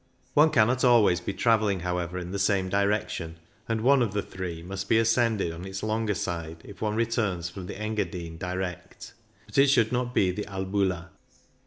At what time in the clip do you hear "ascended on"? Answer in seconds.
4.97-5.63